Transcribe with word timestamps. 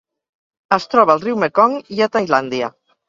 Es 0.77 0.87
troba 0.93 1.15
al 1.15 1.21
riu 1.25 1.37
Mekong 1.43 1.77
i 1.99 2.05
a 2.07 2.09
Tailàndia. 2.19 2.73